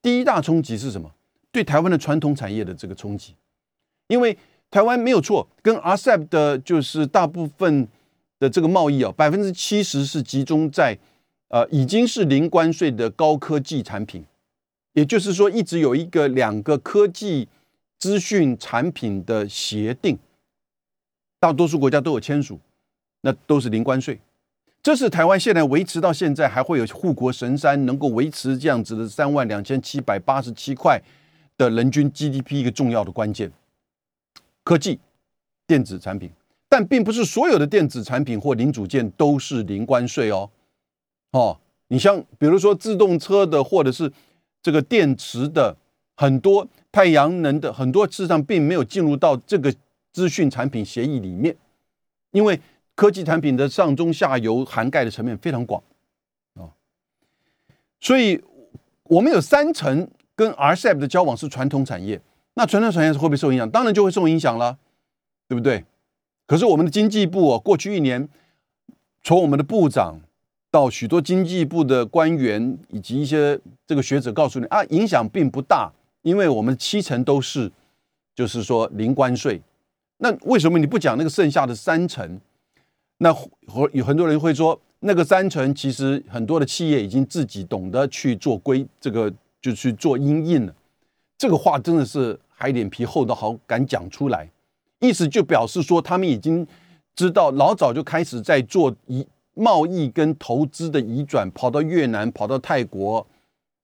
[0.00, 1.14] 第一大冲击是什么？
[1.50, 3.34] 对台湾的传统产业的这个冲击，
[4.08, 4.36] 因为。
[4.70, 7.86] 台湾没有错，跟 RCEP 的就是大部分
[8.40, 10.98] 的这个贸易啊，百分之七十是集中在
[11.46, 14.24] 呃已经是零关税的高科技产品，
[14.94, 17.46] 也就是说一直有一个两个科技
[18.00, 20.18] 资讯产品的协定，
[21.44, 22.58] 大多数国家都有签署，
[23.20, 24.18] 那都是零关税。
[24.82, 30.98] 这是台湾现在维持到现在还会有护国神山能够维持这样子的三万两千七百八十七块
[31.58, 33.52] 的人均 GDP 一个重要的关键。
[34.62, 34.98] 科技、
[35.66, 36.30] 电子产品，
[36.66, 40.48] 但并不是所有的电子产品或零组件都是零关税哦。
[41.32, 44.10] 哦，你像比如说自动车的，或者是
[44.62, 45.76] 这个电池的，
[46.16, 49.74] 很多太阳能的，很多事实上并没有进入到这个
[50.14, 51.54] 资讯产品协议里面，
[52.30, 52.58] 因为
[52.94, 55.82] 科技产品的上中下游涵盖的层面非常广
[56.54, 56.70] 啊。
[58.00, 58.40] 所以，
[59.02, 62.20] 我们有三层跟 RCEP 的交往是传统产业。
[62.54, 63.68] 那传统产业是会不会受影响？
[63.68, 64.78] 当然就会受影响了，
[65.48, 65.84] 对不对？
[66.46, 68.28] 可是我们的经济部哦，过去一年，
[69.24, 70.20] 从我们的部长
[70.70, 75.90] 到许多经济部的官员以及一些这个学者告诉你啊，影响并不大，
[76.22, 77.72] 因为我们七成都是
[78.32, 79.60] 就是说零关税。
[80.18, 82.40] 那为什么你不讲那个剩下的三成？
[83.18, 83.34] 那
[83.92, 90.74] 有很多人会说，那个三成其实很多的企业已经自己懂得去做规，这个就去做应印了。
[91.36, 92.38] 这个话真的是。
[92.56, 94.48] 还脸皮厚的好敢讲出来，
[95.00, 96.64] 意思就表示说他们已经
[97.16, 103.26] 知道，老早就开始在做移贸易跟投资的移转，跑到越南、跑到泰国，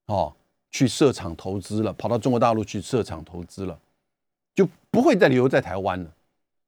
[0.06, 0.32] 哦，
[0.70, 3.76] 去设厂投资了，跑到中国大陆去设厂投资了，
[4.54, 6.08] 就不会再留在台湾了。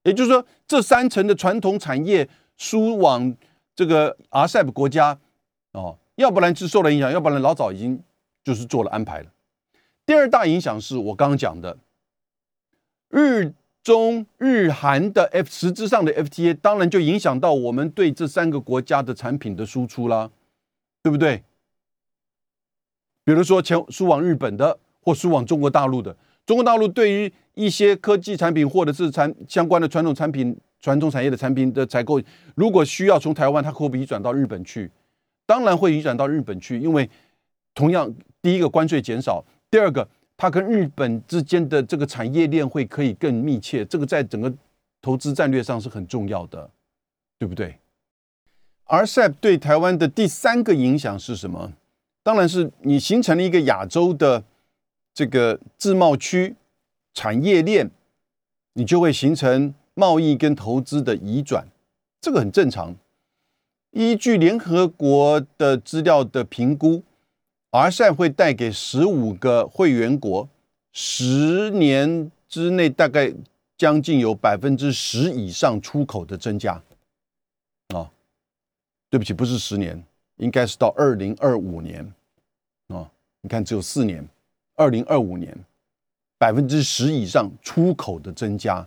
[0.05, 3.35] 也就是说，这三层的传统产业输往
[3.75, 5.19] 这个 RCEP 国家，
[5.73, 8.03] 哦，要不然是受了影响，要不然老早已经
[8.43, 9.31] 就是做了安排了。
[10.05, 11.79] 第二大影响是我刚刚讲的。
[13.09, 20.31] 日中日韩的 F 实质上的 FTA，当然就影响到我们对这三个国家的产品的输出啦，
[21.03, 21.45] 对不对？
[23.25, 32.21] 比如说前输往日本的，或输往中国大陆的，中国大陆对于一些科技产品或者是产相关的传统产品、传统产业的产品的采购，
[32.55, 34.91] 如果需要从台湾，它可不可以转到日本去？
[35.47, 37.09] 当然会移转到日本去，因为
[37.75, 40.09] 同样第一个关税减少，第二个。
[40.35, 44.53] 它跟日本之间的这个产业链会可以更密切，这个在整个
[45.01, 46.69] 投资战略上是很重要的，
[47.39, 47.79] 对不对
[48.87, 51.73] ？RCEP 对台湾的第三个影响是什么？
[52.25, 54.43] 当然是你形成了一个亚洲的
[55.15, 56.57] 这个自贸区
[57.15, 57.91] 产业链，
[58.75, 61.67] 你就会形成贸易跟投资的移转，
[62.21, 62.95] 这个很正常。
[63.91, 67.03] 依据联合国的资料的评估。
[67.71, 70.47] RCEP 会带给十五个会员国
[70.93, 73.33] 十年之内大概
[73.79, 76.75] 将近有百分之十以上出口的增加
[77.95, 78.13] 啊！
[79.09, 80.05] 对不起，不是十年，
[80.37, 82.05] 应该是到二零二五年
[82.89, 83.11] 啊！
[83.41, 84.29] 你看，只有四年，
[84.75, 85.57] 二零二五年
[86.43, 88.85] 百分之十以上出口的增加，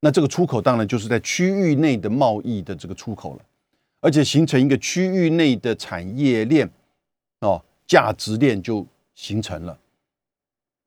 [0.00, 3.44] 那这个出口当然就是在区域内的贸易的这个出口了，
[4.00, 6.68] 而且形成一个区域内的产业链
[7.40, 7.64] 哦。
[7.86, 9.78] 价值链就形成了，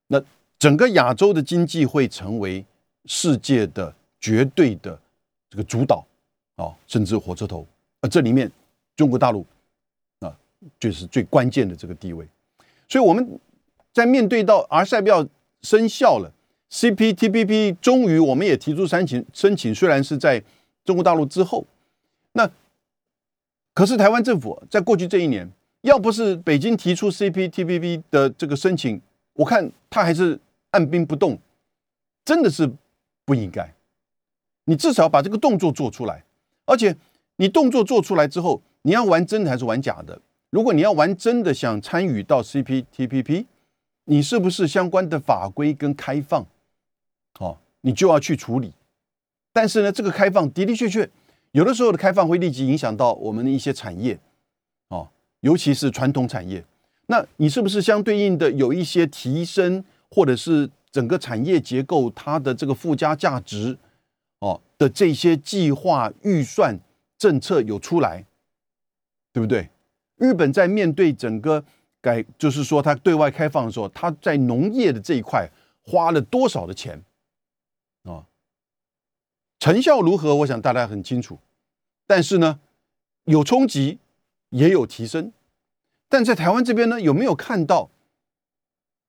[0.06, 0.24] 那
[0.60, 2.64] 整个亚洲的经济会成为
[3.06, 4.96] 世界的绝对的
[5.50, 6.06] 这个主导
[6.58, 7.66] 啊，甚至火车头。
[8.02, 8.52] 而这里面
[8.96, 9.44] 中国大陆
[10.20, 10.32] 啊，
[10.80, 12.24] 就是最关键的这个地位。
[12.88, 13.28] 所以我们
[13.92, 15.28] 在面对到 RCEP 要
[15.62, 16.32] 生效了
[16.72, 20.44] ，CPTPP 终于我们也提出申请申请，虽然是在
[20.84, 21.66] 中国大陆之后，
[22.34, 22.50] 那
[23.74, 25.50] 可是台湾政府在过去这一年。
[25.82, 29.02] 要不是北京提出 CPTPP 的这个申请，
[29.34, 30.40] 我看他还是
[30.70, 31.40] 按兵不动，
[32.24, 32.72] 真的是
[33.26, 33.74] 不应该。
[34.66, 36.24] 你至少把这个动作做出来，
[36.68, 36.96] 而且
[37.38, 40.22] 你动作做出来之后，你要玩真的还是玩假的？
[40.52, 43.46] 如果你要玩真的，想参与到 CPTPP，
[44.12, 46.46] 你是不是相关的法规跟开放，
[47.40, 48.74] 哦，你就要去处理。
[49.54, 51.10] 但是呢，这个开放的的确确，
[51.52, 54.20] 有的时候的开放会立即影响到我们的一些产业，
[54.90, 55.08] 哦，
[55.40, 56.62] 尤其是传统产业。
[57.06, 63.78] 那你是不是相对应的有一些提升，或者是整个产业结构它的这个附加价值，
[64.40, 66.78] 哦的这些计划预算
[67.18, 68.26] 政策有出来，
[69.32, 69.70] 对不对？
[70.18, 71.64] 日本在面对整个
[72.02, 75.48] 改，就是说他对外开放的时候，他在农业的这一块
[75.84, 77.02] 花了多少的钱，
[78.04, 78.26] 啊？
[79.60, 80.36] 成效如何？
[80.36, 81.38] 我想大家很清楚。
[82.08, 82.60] 但是呢，
[83.26, 84.00] 有冲击，
[84.50, 85.32] 也有提升。
[86.10, 87.90] 但在台湾这边呢，有没有看到？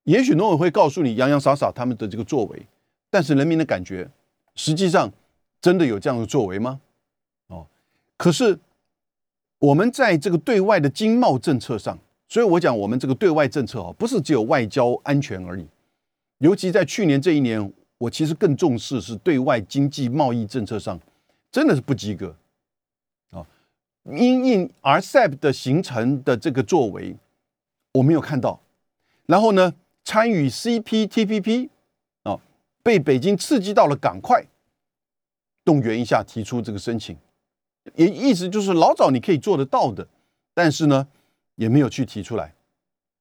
[0.04, 2.66] 也许农委会告诉你洋洋洒洒他们的这个作为，
[3.08, 4.10] 但是人民的感觉，
[4.54, 5.10] 实际上
[5.60, 6.80] 真的有这样的作为吗？
[7.46, 7.66] 哦，
[8.16, 8.58] 可是
[9.58, 11.98] 我们在这个对外的经贸政策上，
[12.32, 15.66] 所以我讲我们这个对外政策哦，不是只有外交安全而已。
[16.38, 20.98] 尤其在去年这一年，我其实更重视是对外经济贸易政策上，
[21.50, 22.34] 真的是不及格
[23.32, 23.46] 啊。
[24.04, 27.14] 因应 RCEP 的形成的这个作为，
[27.92, 28.58] 我没有看到。
[29.26, 31.68] 然后呢，参与 CPTPP
[32.22, 32.40] 啊，
[32.82, 34.46] 被北京刺激到了，赶快
[35.66, 37.14] 动员一下，提出这个申请。
[37.94, 40.08] 也意思就是老早你可以做得到的，
[40.54, 41.06] 但是呢，
[41.62, 42.54] 也没有去提出来。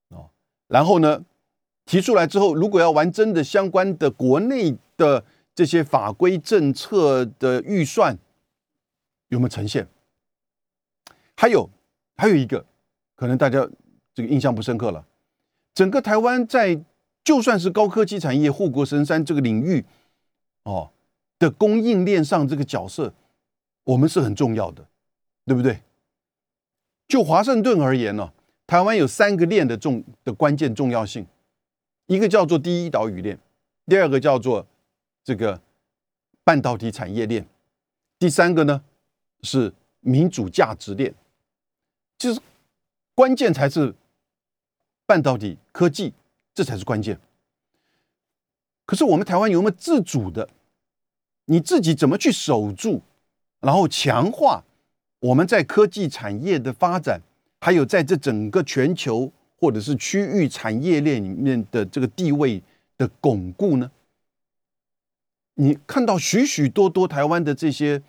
[0.09, 0.31] 哦，
[0.67, 1.23] 然后呢，
[1.85, 5.23] 提出来之后，如果要玩真的相关的国内的
[5.53, 8.17] 这些法规政策的预算，
[9.27, 9.87] 有没有呈现？
[11.37, 11.69] 还有，
[12.17, 12.65] 还有一个，
[13.15, 13.69] 可能大家
[14.15, 15.05] 这个印象不深刻了。
[15.75, 16.83] 整个台湾在
[17.23, 19.85] 就算是高科技产业护国神山这个领域，
[20.63, 20.91] 哦
[21.37, 23.13] 的供应链上这个角色，
[23.83, 24.87] 我们是很重要的，
[25.45, 25.81] 对不对？
[27.11, 28.31] 就华盛顿而言呢，
[28.65, 31.27] 台湾有三个链的重的关键重要性，
[32.05, 33.37] 一个叫做第一岛屿链，
[33.85, 34.65] 第二个叫做
[35.21, 35.59] 这个
[36.45, 37.45] 半导体产业链，
[38.17, 38.81] 第三个呢
[39.41, 41.13] 是民主价值链。
[42.17, 42.39] 就是
[43.13, 43.93] 关键才是
[45.05, 46.13] 半导体科技，
[46.53, 47.19] 这才是关键。
[48.85, 50.47] 可是我们台湾有没有自主的？
[51.43, 53.01] 你自己怎么去守住，
[53.59, 54.63] 然后强化
[55.21, 57.21] 我们在科技产业的发展，
[57.61, 62.61] 还有在这整个全球或者是区域产业链里面的这个地位
[62.97, 63.89] 的巩固呢？
[65.55, 68.03] 你看到许许多多台湾的这些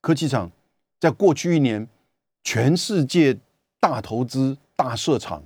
[0.00, 0.52] 科技厂，
[1.00, 1.88] 在过去一年，
[2.44, 3.38] 全世界。
[3.80, 5.40] 大投资、大设厂，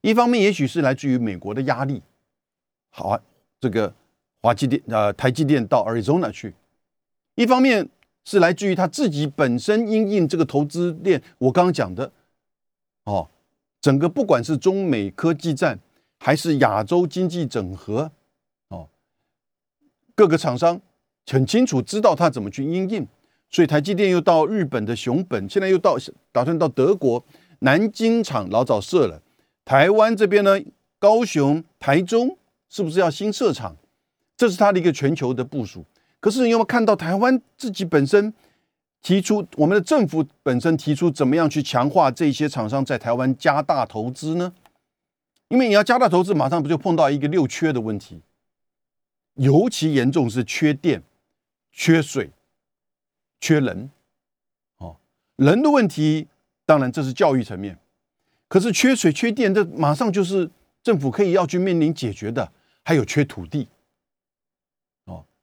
[0.00, 2.02] 一方面也许是来自于美国的压力。
[2.88, 3.20] 好啊，
[3.60, 3.94] 这个
[4.40, 6.50] 华积电、呃台积电到 Arizona 去；
[7.34, 7.86] 一方面
[8.26, 11.22] 是来自于他自己本身因应这个投资链。
[11.38, 12.12] 我刚刚讲的，
[13.04, 13.30] 哦，
[13.80, 15.78] 整个不管是中美科技战，
[16.18, 18.10] 还是亚洲经济整合，
[18.68, 18.88] 哦，
[20.14, 20.80] 各个厂商
[21.26, 23.06] 很清楚知道他怎么去应应。
[23.48, 25.96] 所以台积电又到日本的熊本，现在又到
[26.32, 27.24] 打算到德国
[27.60, 29.22] 南京厂老早设了。
[29.64, 30.60] 台湾这边呢，
[30.98, 32.36] 高雄、台中
[32.68, 33.76] 是不是要新设厂？
[34.36, 35.84] 这是他的一个全球的部署。
[36.20, 38.32] 可是你有没有看到台湾自己本身
[39.02, 44.52] 提出，我们的政府本身提出怎么样去强化这些厂商在台湾加大投资呢？
[45.48, 48.20] 因为你要加大投资，马上不就碰到一个六缺的问题？
[49.34, 51.02] 尤其严重是缺电、
[51.70, 52.30] 缺水。
[53.38, 53.90] 缺人，
[54.78, 54.96] 哦，
[55.36, 56.26] 人的问题，
[56.64, 57.78] 当然这是教育层面，
[58.48, 60.50] 可是缺水、缺电，这马上就是
[60.82, 62.50] 政府可以要去面临解决的。
[62.82, 63.68] 还有缺土地，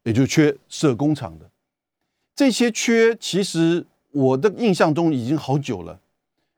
[0.04, 1.50] 也就缺设工厂的，
[2.36, 6.00] 这些缺，其实我的印象中已经好久了，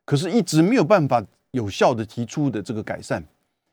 [0.04, 3.24] 可是一直没有办法有效的提出的这个改善，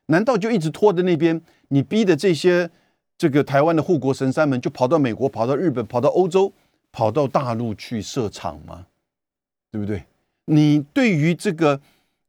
[0.07, 1.41] 难道就一直拖在那边？
[1.69, 2.69] 你逼的这些
[3.17, 6.53] 这个台湾的护国神山们，就跑到美国、跑到日本、跑到欧洲？
[6.91, 8.85] 跑到大陆去设厂吗？
[9.71, 10.03] 对不对？
[10.45, 11.81] 你对于这个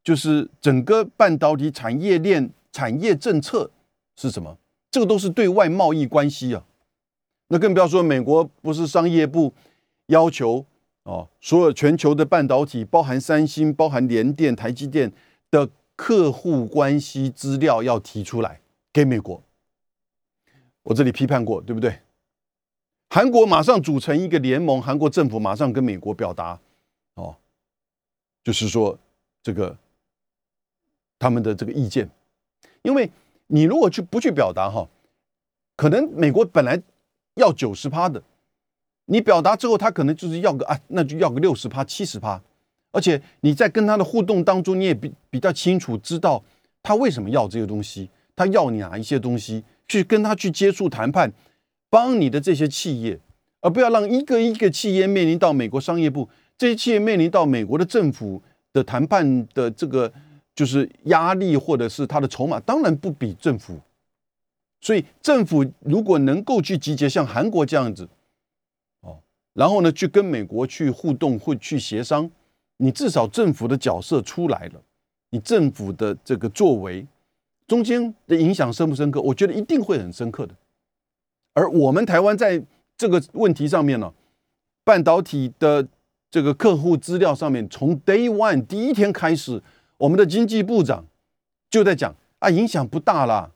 [0.03, 3.69] 就是整个半导体产业链产业政策
[4.15, 4.57] 是什么？
[4.89, 6.63] 这个都是对外贸易关系啊。
[7.47, 9.53] 那更不要说美国不是商业部
[10.07, 10.65] 要求
[11.03, 15.11] 哦，所有全球的半导体，包含三星、包含联电、台积电
[15.51, 18.59] 的客户关系资料要提出来
[18.91, 19.41] 给美国。
[20.83, 21.99] 我这里批判过，对不对？
[23.09, 26.59] 韩国马上组成一个联盟，韩国政府马上跟美国表达，
[27.13, 27.35] 哦，
[28.43, 28.97] 就是说
[29.43, 29.77] 这个
[31.19, 32.09] 他们的这个意见，
[32.81, 33.09] 因为
[33.47, 34.87] 你如果去不去表达哈，
[35.75, 36.81] 可能美国本来
[37.35, 38.21] 要九十趴的，
[39.05, 42.41] 你表达之后，他可能就是要个啊，那就要个六十趴、七十趴，
[42.91, 46.43] 而且你在跟他的互动当中，你也比比较清楚知道
[46.81, 51.31] 他为什么要这些东西，他要你哪一些东西，去跟他去接触谈判，
[51.89, 53.19] 帮你的这些企业，
[53.61, 60.11] 而不要让一个一个企业面临到美国商业部，这些企业面临到美国的政府的谈判的这个
[60.55, 63.77] 就是压力，或者是他的筹码，当然不比政府。
[64.85, 68.07] 所以政府如果能够去集结像韩国这样子，
[69.01, 69.17] 哦，
[69.53, 72.29] 然后呢去跟美国去互动，会去协商，
[72.77, 74.81] 你至少政府的角色出来了，
[75.31, 77.03] 你政府的这个作为
[77.65, 79.19] 中间的影响深不深刻？
[79.19, 80.53] 我觉得一定会很深刻的。
[81.55, 82.63] 而我们台湾在
[82.95, 84.13] 这个问题上面呢，
[84.83, 85.87] 半导体的
[86.29, 89.63] 这个客户资料上面，从 Day One 第一天开始，
[89.97, 91.03] 我们的经济部长
[91.71, 93.49] 就在讲啊，影响不大啦，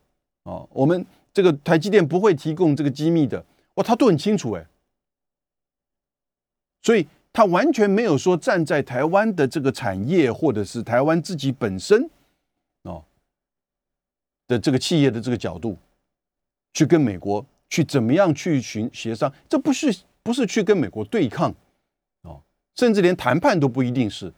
[0.46, 1.06] 哦，我们。
[1.34, 4.66] 这个台积电不会提供这个机密的，哇，他都很清楚哎，
[6.82, 12.10] 所以他完全没有说站在台湾的这个产业或者是台湾自己本身
[12.84, 13.04] 哦
[14.48, 15.78] 的这个企业的这个角度
[16.74, 21.54] 去跟美国去怎么样去寻协商，这不是不是去跟美国对抗
[22.24, 22.42] 哦，
[22.76, 24.34] 甚至连谈判都不一定是，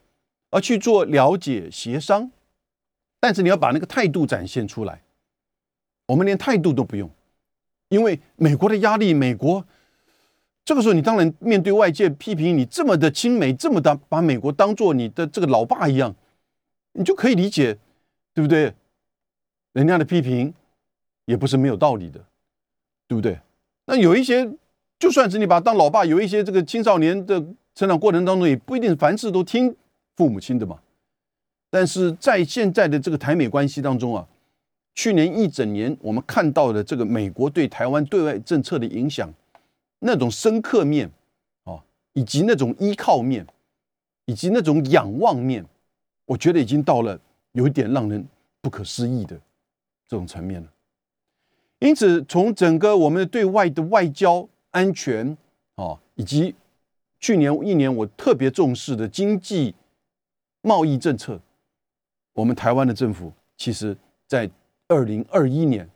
[0.49, 2.29] 而去做了解协商，
[3.19, 5.01] 但是你要把那个态度展现出来。
[6.11, 7.09] 我们连态度都不用，
[7.87, 9.65] 因为美国的压力，美国
[10.65, 16.13] 这个时候你当然面对外界批评你这么的亲美，这么的把美国当做你的这个老爸一样，
[16.91, 17.77] 你就可以理解，
[18.33, 18.73] 对不对？
[19.71, 20.53] 人家的批评
[21.23, 22.19] 也不是没有道理的，
[23.07, 23.39] 对不对？
[23.85, 24.51] 那有一些
[24.99, 27.39] 就算是你把他当老爸，有一些这个青少年的
[27.73, 29.73] 成长过程当中，也不一定凡事都听
[30.17, 30.77] 父母亲的嘛。
[31.69, 34.27] 但是在现在的这个台美关系当中啊。
[34.93, 39.33] 去年一整年，我们看到的这个美国对台湾对外政策的影响，
[39.99, 41.09] 那种深刻面，
[41.63, 41.81] 哦，
[42.13, 43.47] 以及那种依靠面，
[44.25, 45.65] 以及那种仰望面，
[46.25, 47.17] 我觉得已经到了
[47.53, 48.27] 有一点让人
[48.59, 49.39] 不可思议的
[50.07, 50.69] 这种层面了。
[51.79, 55.35] 因此，从整个我们的对外的外交安全，
[55.75, 56.53] 哦，以及
[57.19, 59.73] 去年一年我特别重视的经济
[60.61, 61.39] 贸易政策，
[62.33, 64.51] 我们台湾的政府其实在。
[64.91, 65.89] 二零二一年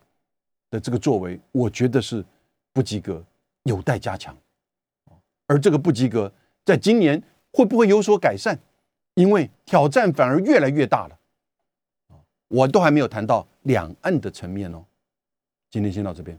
[0.70, 2.24] 的这个作为，我觉得是
[2.72, 3.22] 不及格，
[3.64, 4.34] 有待加强。
[5.46, 6.32] 而这个不及格，
[6.64, 7.22] 在今年
[7.52, 8.58] 会不会有所改善？
[9.12, 11.18] 因为挑战反而越来越大了。
[12.48, 14.82] 我都还没有谈到两岸的层面哦。
[15.70, 16.34] 今天先到这边。